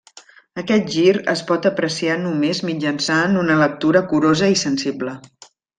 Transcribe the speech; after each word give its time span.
Aquest 0.61 0.87
gir 0.93 1.13
es 1.33 1.43
pot 1.51 1.67
apreciar 1.71 2.17
només 2.23 2.63
mitjançant 2.71 3.41
una 3.45 3.61
lectura 3.63 4.05
curosa 4.15 4.55
i 4.57 4.63
sensible. 4.67 5.19